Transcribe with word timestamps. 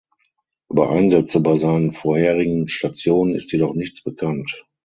Über 0.71 0.89
Einsätze 0.89 1.39
bei 1.41 1.57
seinen 1.57 1.91
vorherigen 1.91 2.67
Stationen 2.67 3.35
ist 3.35 3.51
jedoch 3.51 3.75
nichts 3.75 4.01
bekannt. 4.01 4.65